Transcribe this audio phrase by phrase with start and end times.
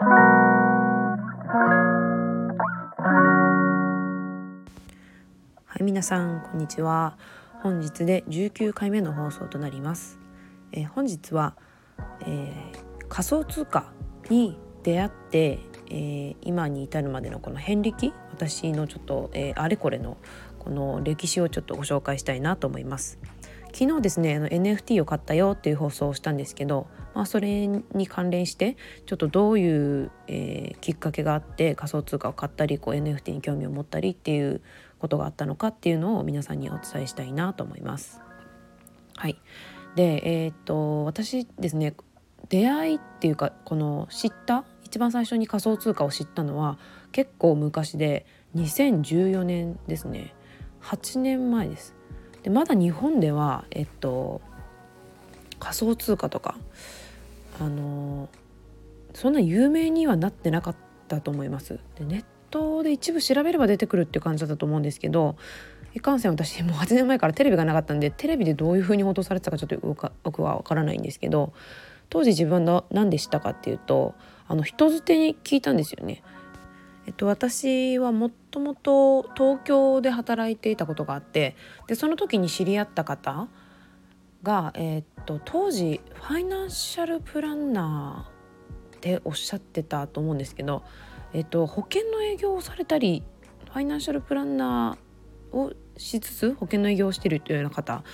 [0.00, 1.16] は
[5.80, 7.18] い皆さんこんにちは。
[7.64, 10.20] 本日で19回目の放送となります、
[10.70, 11.56] えー、本日は、
[12.20, 13.90] えー、仮想通貨
[14.30, 15.58] に出会って、
[15.90, 20.16] えー、今に至るまでのこの遍歴私のちょっと、えあれこれの
[20.60, 23.18] この歴史をちょっとご紹介したいなと思います。
[23.72, 28.76] 昨日ですねあの NFT を買ったよっていう放送をしたんですけど、まあ、それに関連して
[29.06, 34.60] ちょっとどういう、えー、きっかけがあって仮想通貨を買ったりこう NFT に興味を持ったりっていう
[34.98, 38.20] ことがあったのかっていうのを皆さんにお伝えしたいなと思います。
[39.16, 39.40] はい、
[39.94, 41.94] でえー、っと私ですね
[42.48, 46.78] 出会いっていうかこの知った一番最初に仮想通貨を知ったのは
[47.12, 50.34] 結構昔で2014年ですね。
[50.82, 51.97] 8年前です。
[52.42, 54.40] でまだ日本ではえっと
[55.58, 56.56] 仮想通貨とか
[57.60, 58.28] あの
[59.14, 60.76] そんな有名にはなってなかっ
[61.08, 65.36] たと思いますでネットで一部調べれば出てくるっていう感じだったと思うんですけど
[65.94, 71.52] いかんせん私もう8年前からテレビがなかったんでテレビでどういうふうに報道されてたかちょっと僕は分からないんですけど
[72.10, 74.14] 当時自分の何で知ったかっていうと
[74.46, 76.22] あの人づてに聞いたんですよね。
[77.08, 81.56] えっと、私はもともと東京で働いていたことがあって
[81.86, 83.48] でその時に知り合った方
[84.42, 90.82] が、えっと、当時ファイナンシャルプランナーっておっしゃってたと思うんですけど、
[91.32, 93.24] えっと、保険の営業をされたり
[93.64, 98.04] ファイナンシャルプランナーをしつつ保険の営業をしてるというような方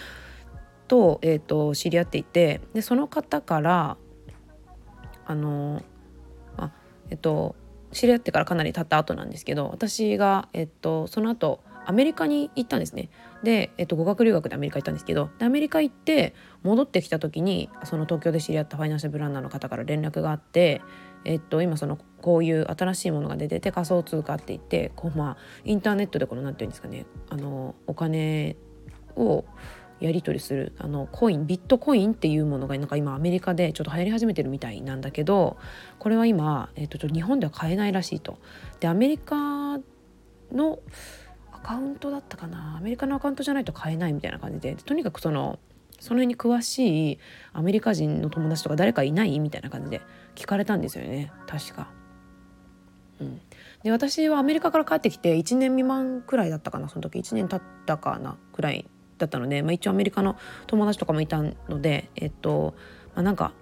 [0.87, 3.97] と,、えっと知り合っていてでその方から
[5.27, 5.83] あの
[6.57, 6.71] あ
[7.11, 7.57] えっと
[7.95, 13.11] 知り合ってからかなり経った後なんですけど私が、えっと、その後アメリカに行ったんですね。
[13.43, 20.81] で、えっと、語学留学でアメリカ行ったんですけどでアメリカ行って戻ってきた時にその東京で知り合ったファイナンシャルプランナーの方から連絡があって、
[21.25, 28.57] えっと、今そのこういう新しいものが出てて仮想通貨って言ってこう、まあ、インターネットでこの何て言うんですかねあのお金
[29.17, 29.45] を
[30.01, 35.57] やり取りするあのコインビットコインっていうものがなんか今アメリカでちょっと流行り始めてるみたいなんだけど
[35.99, 38.39] これは今、えー、と日本では買えないらしいと。
[38.81, 39.79] でアメリカ
[40.53, 40.79] の
[41.53, 42.77] アカウントだったかな？
[42.77, 44.75] アメリカのアカウントじゃないと買えないみたいな感じで。
[44.75, 45.59] とにかくその
[46.01, 47.19] その辺に詳しい
[47.53, 50.03] アメリカ人の友達とか誰かいないみたいな感じで
[50.35, 51.33] 聞かれたんですよね。
[51.47, 51.89] 確か。
[53.21, 53.41] うん、
[53.85, 56.89] で私はアメリカから帰ってきて1年未満くらいだったかな？
[56.89, 57.21] その時。
[57.21, 58.37] 1年経ったかな？
[58.53, 58.87] くらい
[59.19, 60.37] だったので、まあ、一応アメリカの
[60.67, 62.75] 友達とかもいたのでえっと、
[63.15, 63.53] まあ、なんか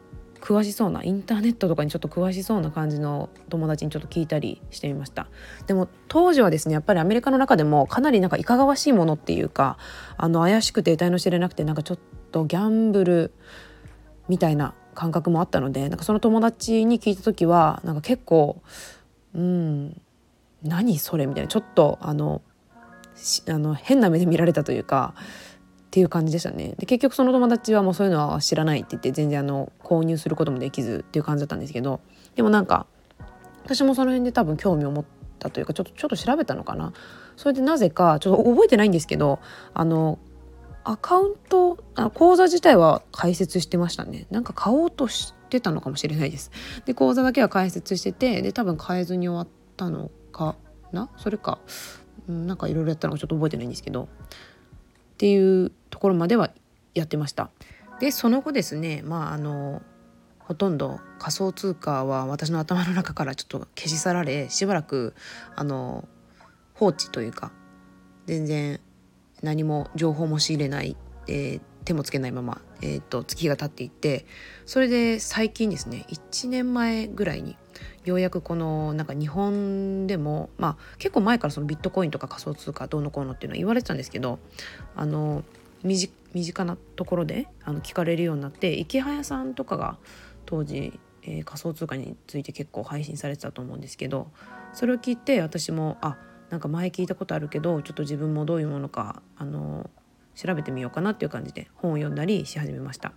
[0.43, 5.29] 詳しそうなインターネットとかにちょっと詳しそうな感じの友達にちょっと聞いたりしてみました。
[5.69, 9.79] でも当時はですねやっぱりアメリカの中でもかなりなんかいかがわしいものっていうか
[10.17, 11.99] あの怪しくて得体の知れなくてなんかちょっ
[12.33, 13.33] とギャンブル
[14.29, 18.63] みたいな感覚もあったのでなんかその友達に聞いた時はなんか結構
[19.35, 20.01] うん
[20.65, 22.43] 何それみたいなちょっとあの
[23.49, 25.21] あの変な目で見られたというかっ
[25.91, 26.75] ていう感じでしたね。
[26.79, 32.01] で結局その友達はもうそういうのは知らないって言って全然あの購入することもできずっていう感じだったんですけど
[32.35, 32.87] でもなんか
[33.65, 35.05] 私もその辺で多分興味を持っ
[35.39, 36.93] たというかちょっとちょっと調べたのかな？
[37.37, 39.39] それでなぜかちょっと覚えてないんですけど
[39.75, 40.19] あの
[40.85, 44.27] アカウントあ口座自体は開設してましたね。
[44.31, 46.51] なんか買おうとしてたのかもしれないです。
[46.87, 50.57] で口座だけは開設しててで多分変えずに終わったのか
[50.91, 51.09] な？
[51.19, 51.59] それか。
[52.29, 54.07] なんかいろいろやったのがちょっと覚えてないんですけどっ
[55.19, 56.51] ていうところまでは
[56.95, 57.51] やってました。
[58.01, 59.83] でその後ですねまああの
[60.41, 65.15] ほとんど仮想通貨は私の頭の中からちょっと消し去られしばらく
[65.55, 66.09] あの
[66.75, 67.53] 放置というか
[68.27, 68.81] 全然
[69.43, 70.97] 何も情報も仕入れない、
[71.29, 74.27] えー、手もつけないまま、えーと月が経っていって
[74.67, 77.57] それで最近ですね1年前ぐらいに
[78.05, 84.39] ようやくこのなんか日本でもまあ結構前からそのビットコインとか仮想通貨どうのこうのっていうのは言われてたんですけど
[84.97, 85.45] あの
[85.85, 86.09] 身
[86.45, 89.99] 近なところであの聞かれるようになって池早さんとかが
[90.47, 94.31] 当時、えー、仮想通貨について結構配信されてたと思うんですけど
[94.73, 96.17] それを聞いて私もあ
[96.51, 99.89] なんか前聞いたことあるけどちょっと自分もどういうものかあの
[100.35, 103.13] 調べてみようかなっていう感じで本を読んだりし始めました。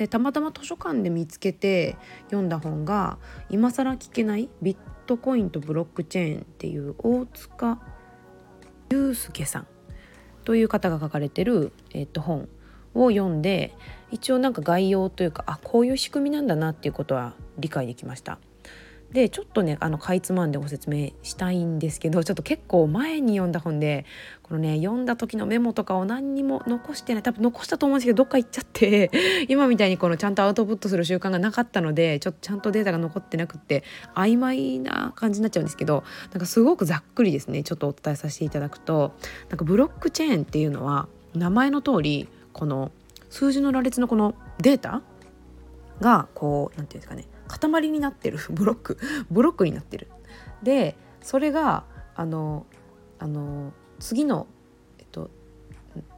[0.00, 1.94] でたまたま図書館で見つけて
[2.30, 3.18] 読んだ本が
[3.50, 7.78] 「今更聞けないビットコインとブロックチェーン」っていう大塚
[8.88, 9.66] 祐介さん
[10.44, 12.48] という方が書かれてる、えっと、本
[12.94, 13.76] を読んで
[14.10, 18.38] 一応なんか概要というかあこういう仕組みなんだなっていうことは理解できました。
[19.12, 24.04] でちょっとねあのかいつまんでご説明したいんですけど ちょっと結構前に読んだ本で
[24.42, 29.10] このね読んだ時のメモとかを何にも残してない多分残したと思うんですけどどっか行っちゃって
[29.48, 33.82] 今みたいにこのちゃんとアウトプットする習慣がなかったのでちょっとちゃんとデータが残ってなくって
[34.14, 39.12] 曖昧な感じになっちゃうんですけどなんかすごくざっくりですねちょっとお伝えさせていただくと
[39.48, 42.92] なんかブロックチェーンっていうのは名前の通りこの
[43.28, 45.02] 数字の羅列のこのデータ
[46.00, 48.98] がこう何て言うんですかね塊になってる ブロック
[49.30, 50.08] ブロックになってる。
[50.62, 52.66] でそれがあの
[53.18, 54.46] あの次の、
[54.98, 55.30] えっと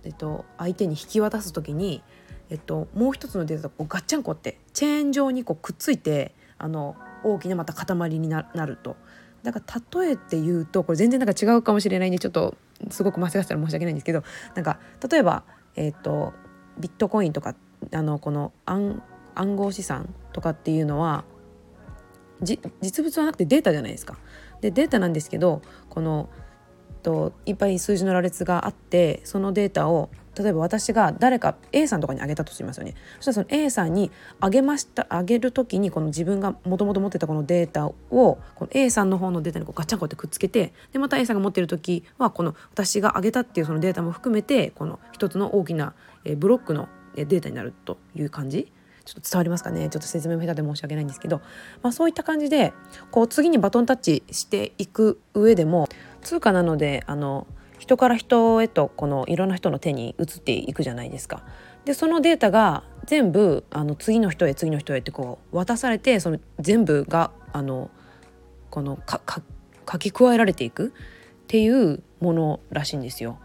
[0.04, 2.02] えっと、相手に引き渡す時に、
[2.50, 8.96] えっと、もう一つのデータとこうガッチャンコってチェーン状にこうくっついてあの大きなまた塊になると。
[9.42, 12.54] だから例えて言うとこれ全然なんか違うかもしれないんでちょっと
[12.90, 14.22] すごく間違ってたら申し訳ないんですけど
[14.54, 14.78] なんか
[15.10, 15.42] 例えば、
[15.74, 16.32] えーと
[16.78, 17.54] ビットコインとか
[17.92, 19.02] あのこの暗
[19.34, 21.24] 暗号資産とかっていうのは
[22.42, 24.16] 実物はなくてデータじゃないですか。
[24.60, 26.28] でデータなんですけどこの
[27.02, 45.94] といっぱい数字の羅列があってそのデータを例えば私が誰か A さんとかにあげたとしますよねそしたらその A さんにあげましたあげる時にこの自分がもともと持ってたこのデータをこの A さんの方のデータにこうガチャンコってくっつけてでまた A さんが持ってる時はこの私があげたっていうそのデータも含めてこの一つの大きな
[46.36, 48.72] ブロックのデータになるという感じ
[49.04, 51.40] ちょっと伝わりますかねちょっと説明も下手で申し訳ないんですけど、
[51.82, 52.72] まあ、そういった感じで
[53.10, 55.88] こう次にバトンタッチしていく上でも
[56.22, 57.46] 通貨なのであの
[57.78, 61.42] 人から人へとこのいろんな人の手に移っていくじゃないですか。
[61.84, 67.90] でそのデータが全部あの次の人へ次の人へってこう渡されてその全部があの
[68.70, 69.42] このかか
[69.90, 70.90] 書き加えられていくっ
[71.48, 73.38] ていうものらしいんですよ。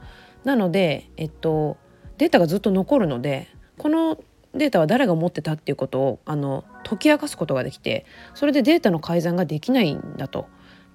[0.44, 1.78] なので、えっと、
[2.20, 4.18] データがずっと残るのでこの
[4.58, 10.48] データは誰が持ってたっていうことをあの解き明かすことができてそれでデータの改ざんができないんだと。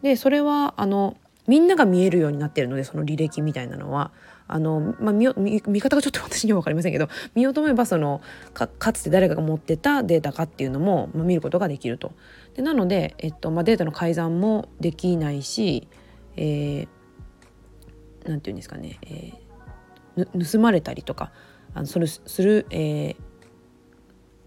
[0.03, 1.17] でそれはあの
[1.47, 4.13] みんなが見えるようになってるのでその履歴みたいなのは
[4.47, 5.29] あの、まあ、見
[5.67, 8.21] 見方がちょっと私には分かりませんけど見ようと思えばその
[8.55, 12.13] かかつて誰かが持ってたデータかっていうのも、まあ、見ることができると。
[12.55, 15.89] でなので、えっとまあ、データの改ざんもできないし、
[16.37, 21.33] えー、なんていうんですかね、えー、盗まれたりとか
[21.75, 23.17] あのそれする、えー、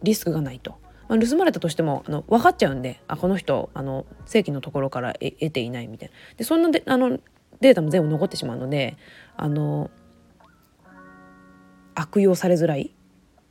[0.04, 0.78] リスクがないと。
[1.08, 7.20] まあ、盗まれたとしてもあの分かっちゃうんであこの人あの正規のところから得ていないみたいなでそんなであの
[7.62, 8.98] データも全部残ってしまうので
[9.38, 9.92] あの
[11.94, 12.92] 悪用されづらいっ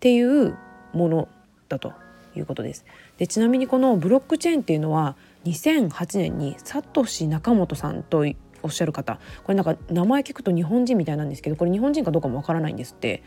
[0.01, 0.57] ていう
[0.93, 1.29] もの
[1.69, 1.93] だと
[2.37, 2.85] いうことです。
[3.19, 8.27] でちなみにこのブロックチェーンっていうのは2008年にサトシ仲本さんと
[8.63, 13.23] おっしゃる方これなんか名前聞くと日本人みたいなんですけどこれ日本人かどうかもわからないんですって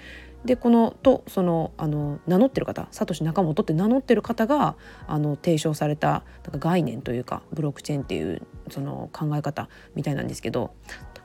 [0.47, 10.73] でこのとそのあの名乗ってる方サトシ仲本って名乗ってる方があの提唱されたなんか概念というかブロックチェーンっていうその考え方みたいなんですけど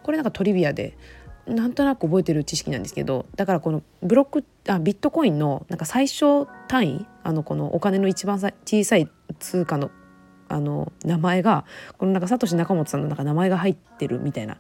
[0.03, 0.99] これなんかトリビアで
[1.47, 9.09] なんとなく覚えてる知識なんですけどだからこのブロックあビットコインのなんか最小単位あのこのお金の一番小さい
[9.39, 9.93] 通貨の
[10.49, 11.65] あの名前が
[11.97, 14.59] このなんかサトシ仲本さんのなんか名前が入ってるみたいな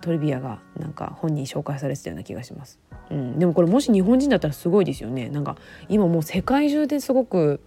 [0.00, 2.78] トリビアがなんか本に紹介されてたような気がします。
[3.10, 5.28] うん、でもこれもし日本人だったらすごいですよね。
[5.28, 5.56] なんか
[5.88, 7.60] 今もう世界中ですごく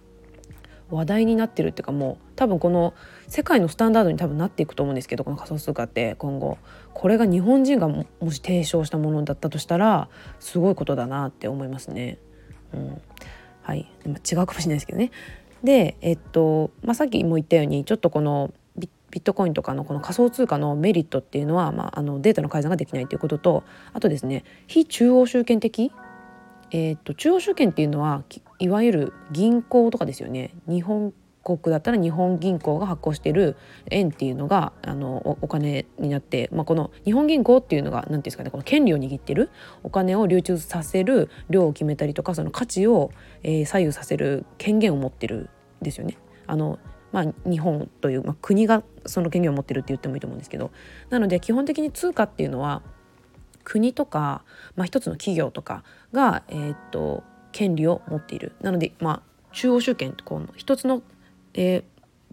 [0.90, 2.94] 話題になってるっていうかもう多分この
[3.26, 6.58] 世界のスタンダードに多分なっていくと思うんですけどこの仮想通貨って今後
[6.92, 10.08] これが日本人がもし提唱したものだったとしたら
[10.38, 12.18] すごいことだなって思いますね。
[12.74, 13.00] うん、
[13.62, 15.10] はい、違うかもしれないですけどね。
[15.64, 18.52] で、えっとまあ、さっきも言ったようにちょっとこの
[19.12, 25.92] ビットコインとかのこの仮想通貨のメリットっていうのは、まあ、あのデータの改ざんができないということとあとですね非中央集権的、
[26.70, 28.24] えー、っと中央集権っていうのは
[28.58, 31.12] いわゆる銀行とかですよね日本
[31.44, 33.56] 国だったら日本銀行が発行している
[33.90, 39.50] 円っていうのがあのお金になって、まあ、この日本銀行っていうのが何ていうんですかねこの権利を握ってる
[39.82, 43.10] お金を流通させる量を決めたりとかその価値を、
[43.42, 45.50] えー、左右させる権限を持ってる
[45.80, 46.16] んですよね。
[46.46, 46.78] あの
[47.12, 50.70] まあ、日本という、まあ、国がその権限を持ってるって言ってもいいと思うんですけど
[51.10, 52.82] なので基本的に通貨っていうのは
[53.64, 54.42] 国とか、
[54.76, 58.52] まあ、一つの企業とかが、えー、っと権利を持っている。
[58.62, 61.02] なので、まあ、中央集権この一つの
[61.54, 61.84] え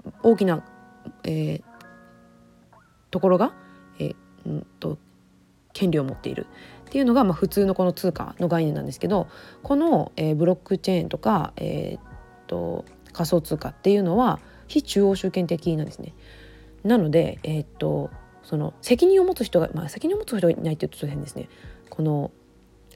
[0.05, 0.63] ー、大きな、
[1.23, 1.61] えー、
[3.11, 3.53] ところが、
[3.99, 4.97] えー、んと
[5.73, 6.47] 権利を持っている。
[6.87, 9.27] っていうのが、まあ、普通のこの通貨の概念なんですけど
[9.61, 12.83] この、えー、ブロックチェーンとか、えー、と
[13.13, 16.13] 仮想通貨っていうのは非中央集権的なんですね。
[16.83, 18.09] なので、えー、と
[18.43, 21.49] その責任を持つ人が、まあ、責任を持つ人がいないって言うと変ですね。
[21.89, 22.31] この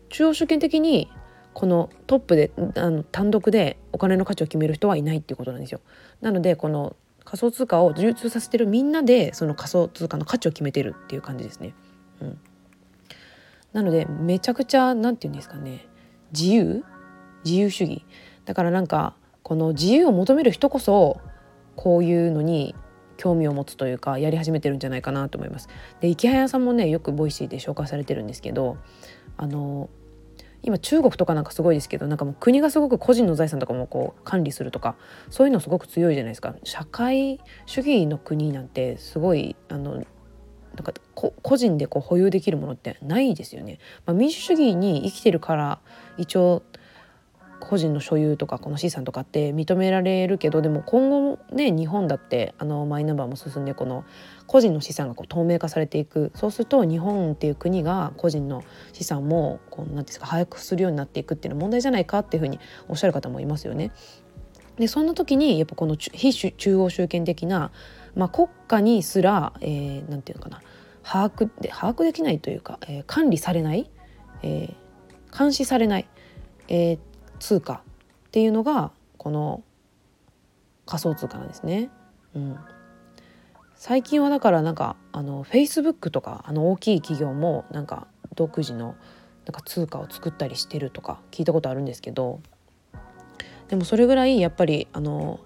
[0.10, 1.12] 中央集権的に
[1.54, 5.82] このトップであの単独でお金の価値を決める人はいないっていうことなんですよ。
[6.22, 11.74] なのでこの仮想通貨を流通させてるみんなでその仮想通貨の価値を決めてるっていう感じですね。
[12.22, 12.40] うん、
[13.74, 15.88] なのでめちゃくちゃ何て言うんですかね
[16.32, 16.84] 自由？
[17.44, 18.06] 自由主義
[18.46, 21.20] だからなんかこの自由を求める人こそ
[21.76, 22.76] こういうのに
[23.18, 25.70] 興味を持つというかやり始めてるんじゃないかなと思います。
[26.02, 28.78] でイケハヤさんもねよく Voicy で紹介されてるんですけど
[29.38, 29.90] あの
[30.64, 34.96] 今中国とかなんかすごいですけどなんかもう国がすごく個人の財産とかもこう管理するとか
[35.30, 43.78] そういうのすごく強いじゃないですか社会主義の国なんてすごいあのなんか個人でこう保有できるものってないですよね。
[44.08, 45.80] まあ、民主主義に生きてるから
[46.18, 46.64] 一応
[47.66, 54.06] 個人の所有とかこの資産とかって認められるけどでも今後ね日本だってあのマイナンバーも進んでこの
[54.48, 56.32] 個人の資産がこう透明化されていく。
[56.36, 63.92] そうすると日本っていう国が個人の資産もこうなんですか把握するようになっていくっていうのは問題じゃないかっていうふうにおっしゃる方もいますよね。
[64.78, 67.72] でそんな時にやっぱこの非中央集権的な、
[68.16, 70.62] まあ、国家にすら、えー、ていうのかな。
[71.04, 73.90] 把握で把握できないというか、えー、管理されない、
[74.42, 76.08] えー、監視されない、
[76.70, 77.00] えー、
[77.44, 77.80] 通貨っ
[78.32, 79.64] ていうのがこの
[80.86, 81.90] 仮想通貨なんですね。
[82.34, 82.58] うん、
[83.76, 88.96] 最近はだからなんかあの Facebook とかあの大きい企業もなんか独自の
[89.46, 92.40] なんか通貨を作ったりしてるとか聞いたことあるんですけど
[93.68, 95.42] でもそれぐらいやっぱりあの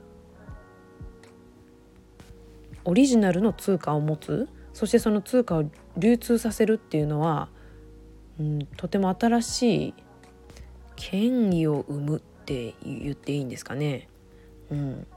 [2.85, 5.63] オリジナルの通貨を持つそしてその通貨を
[5.97, 7.49] 流通させるっていうのは、
[8.39, 9.93] うん、とても新しい
[10.97, 14.09] 権威を生むって言っていいんですかね、
[14.69, 15.07] うん、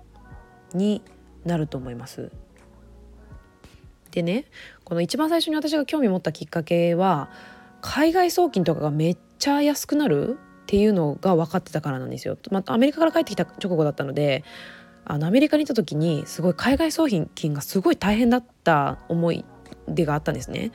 [0.72, 1.02] に
[1.44, 2.30] なると思います。
[4.12, 4.44] でね
[4.84, 7.30] この一番最初に私が興味持ったきっかけは
[7.80, 12.37] 海外送金とかがめっちゃ安くなるっていうのが分かってたからなんですよ。
[12.50, 14.44] またアメリカから帰ってきた直後だったので
[15.04, 19.44] あのアメリカにいた時にすごい海外送金がすごい大変だった思い
[19.88, 20.72] 出があったんですね。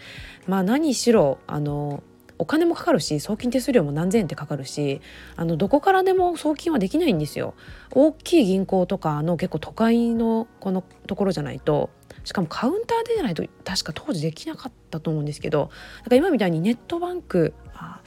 [0.47, 2.03] まあ何しろあの
[2.37, 5.01] お金もかかるし送金手数料も何千円ってかかるし
[5.35, 7.53] あのどこからでも送金はできないんですよ。
[7.91, 11.89] 大きい銀行とかの結構都会のこのところじゃないと
[12.23, 15.69] しかもカウンターでじゃないと確か当時できなかったと思うんですけど
[16.01, 18.01] なんか今みたいにネットバンクあ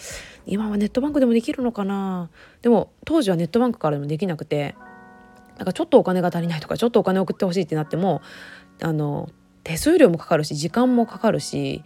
[0.47, 2.31] 今はネットバンクでもできるのかな
[2.63, 4.75] でも当時はネットバンクからでもできなくて
[5.57, 8.23] なんかちょっとお金が足りないとかちょっとお金送ってほしいってなっても
[8.83, 9.29] あの
[9.65, 11.85] 手数料もかかるし時間もかかるし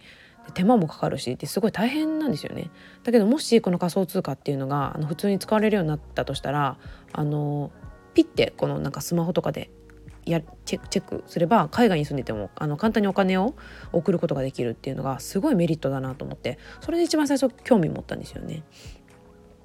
[0.53, 2.69] 手間もかかるしってすごい大変なんですよね。
[3.03, 6.77] だけどもしこの仮想通貨っていうのがあの普通に使われるようになったとしたら
[7.11, 7.71] あの
[8.13, 9.69] ピッてこのなんかスマホとかで
[10.25, 13.55] やチェックすれば海外に住んでてもあの簡単にお金を
[13.91, 18.63] 送ることができるっていうのがすごいメリットだなと思ってそれで一番最初興味持ったんですよね。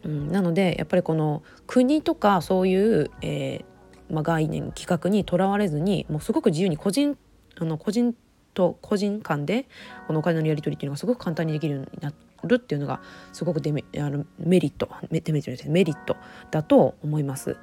[0.05, 7.17] うん、なのでやっぱりこの国とかそういう、えーまあ、概念企画にとらわれずにもうすごく自由に個人
[7.61, 8.15] あの個人
[8.59, 9.69] と個人間で
[10.09, 12.13] このお金のやり取りっていうのがすごく簡単にできるようにな
[12.43, 13.01] るっていうのが
[13.33, 16.17] すごくデメあのメリットメメリットメリット
[16.51, 17.57] だと思います。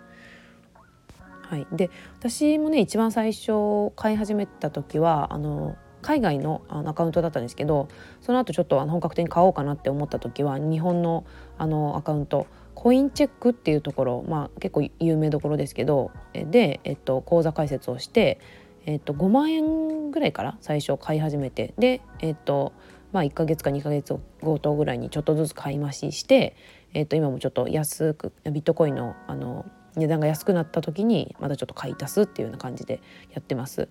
[1.41, 7.89] はい、で私もね一番最初買い始めた時はあの海外のあのアカウントだったんですけど
[8.21, 11.25] その後ちょっとあの本格的に買おうかなって思った時は日本の
[11.57, 18.39] あのアカウントコインチェックっていうところ、まあ、結構有名どころですけどで、えっと、口座開設をして
[18.85, 22.73] えっと、5万円ぐらいから最初買い始めてで、えっと
[23.11, 26.55] まあ、1ヶ月か2ヶ月ごとぐらいにちょっとずつ買い増しして、
[26.93, 29.65] えっと、今もちょっと安くビットコインのあの
[29.95, 33.01] 値段が安くなった時にまたちょっと買い足すっていうような感じで
[33.31, 33.87] やってます。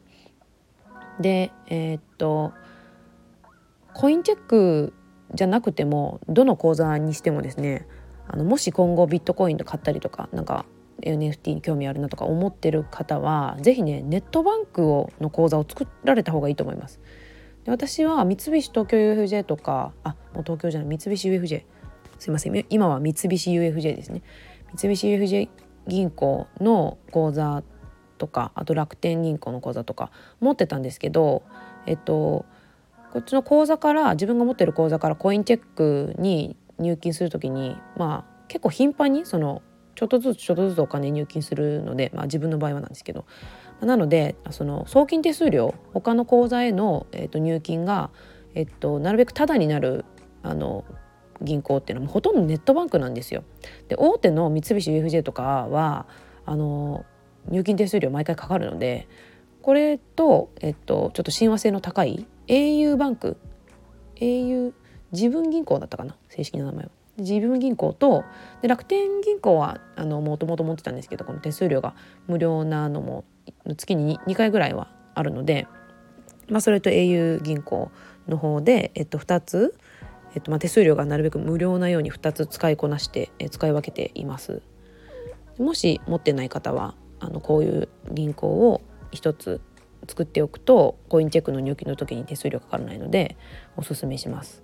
[1.18, 2.52] でえー、と
[3.94, 4.92] コインチェック
[5.32, 7.86] じゃなくてもどの口座にしてもですね
[8.28, 10.66] あのもし今後ビットコインで買ったりとかなんか
[11.02, 17.00] NFT に興味あるなとか思ってる方は是非ねネットバンクをの口座を作られた方がいいと思います。
[17.64, 21.64] で私は三菱東京 UFJ とかあもう東京じゃない三菱 UFJ
[22.18, 22.66] すいません。
[22.70, 24.22] 今は三菱 UFJ ですね。
[24.74, 25.48] 三菱 UFJ
[25.86, 27.62] 銀行の口座
[28.18, 30.10] とかあと楽天銀行の口座とか
[30.40, 31.42] 持ってたんですけど
[31.86, 32.44] えっと
[33.12, 39.62] こっちの口座から自分が持ってる口座からコインチェックに入金する時にまあ結構頻繁にその
[39.94, 43.24] ちょっとずつちょっとずつお金入金するので、まあ、自分の場合はなんですけど
[43.80, 48.10] なのでその送金手数料他の口座への、えー、と入金が、
[48.54, 50.04] えっと、なるべくタダになる
[50.42, 50.84] あの
[51.40, 53.42] 銀行っていうのはほとんどネットバンクなんですよ。
[53.88, 56.06] で大手の三菱 UFJ とかは
[56.46, 57.04] あの
[57.48, 59.08] 入金手数料毎回かかるので
[59.62, 63.36] これと、えっと、ちょっと親和性の高い au バンク
[64.16, 64.72] au
[65.12, 66.16] 自分銀行だったかな？
[66.28, 66.90] 正式な名前は。
[67.18, 68.24] 自分銀行と
[68.62, 71.94] で楽天銀行はもともと持ってたんですけどこの手数料が
[72.26, 73.24] 無料なのも
[73.76, 75.66] 月に 2, 回ぐらいはあるので、
[76.48, 77.90] まあ、それと au 銀行
[78.28, 79.74] の方で、えっと、2つ、
[80.34, 84.62] えっとまあ、手数料がなるべく無料なように2つ使いこなして、え使い分けています。
[85.58, 88.80] もし持ってない方はあのこういう銀行を
[89.12, 89.60] 1つ
[90.08, 93.36] 作っておくとコインチェックの入金の時に手数料かからないので
[93.76, 94.62] おすすめします。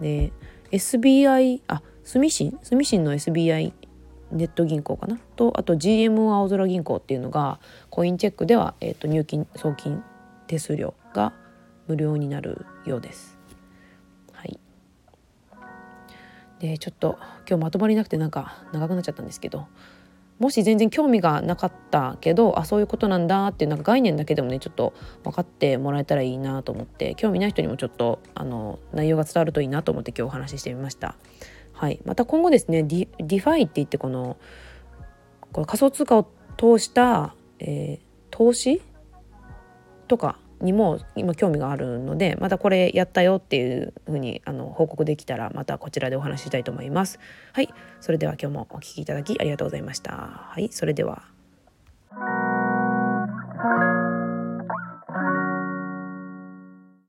[0.00, 0.32] で
[0.72, 3.72] SBI あ住信住信の SBI
[4.32, 5.18] ネット銀行かな？
[5.36, 7.60] とあと GMO 青空銀行っていうのが
[7.90, 10.02] コインチェックでは、えーと、入金送金
[10.46, 11.34] 手数料が
[11.86, 13.38] 無料になるようです。
[14.32, 14.58] はい、
[16.60, 19.66] でちょっと今日まとまりなくてなんか長くなっちゃったんですけど
[20.38, 31.14] もし全然興味がなかったけどあそういうことなんだっていうなんか概念だけでもねちょっと分かってもらえたらいいなと思って興味ない人にもちょっとあの内容が伝わるといいなと思って今日お話ししてみました。
[31.72, 34.36] はい、また今後ですねディ DeFi って言ってこの
[35.52, 38.82] この仮想通貨を通した、えー、投資
[40.08, 47.18] とかにも今興味があるのでまたこれやったよっていう風にあの報告できたらまたこちらでお話ししたいと思います。
[47.52, 47.68] はい、
[48.00, 50.12] それでは今日もお聴きいただきありがとうございました。
[50.12, 51.22] はい、それでは。